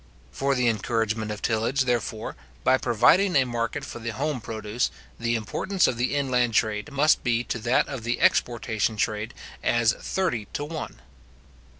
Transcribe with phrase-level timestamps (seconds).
[0.31, 4.89] For the encouragement of tillage, therefore, by providing a market for the home produce,
[5.19, 9.91] the importance of the inland trade must be to that of the exportation trade as
[9.93, 11.01] thirty to one.